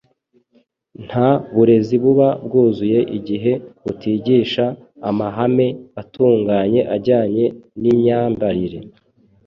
Nta 1.07 1.29
burezi 1.53 1.95
buba 2.03 2.27
bwuzuye 2.45 2.99
igihe 3.17 3.51
butigisha 3.83 4.65
amahame 5.09 5.67
atunganye 6.01 6.81
ajyanye 6.95 7.45
n’imyambarire. 7.81 8.79